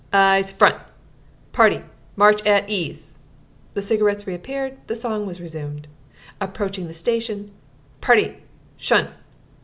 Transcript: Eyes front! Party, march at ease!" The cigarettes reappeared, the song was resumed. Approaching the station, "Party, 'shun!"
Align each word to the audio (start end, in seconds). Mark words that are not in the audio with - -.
Eyes 0.31 0.49
front! 0.49 0.77
Party, 1.53 1.83
march 2.15 2.43
at 2.43 2.67
ease!" 2.67 3.13
The 3.75 3.83
cigarettes 3.83 4.25
reappeared, 4.25 4.79
the 4.87 4.95
song 4.95 5.27
was 5.27 5.39
resumed. 5.39 5.87
Approaching 6.41 6.87
the 6.87 6.93
station, 6.95 7.51
"Party, 8.01 8.37
'shun!" 8.77 9.09